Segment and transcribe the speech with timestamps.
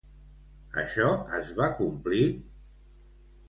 [0.83, 2.25] Això es va complir?